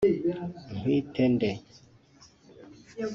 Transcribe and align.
nkwite 0.75 1.23
nde 1.35 1.49